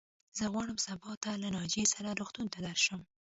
[0.37, 3.01] زه غواړم سبا ته له ناجيې سره روغتون ته درشم.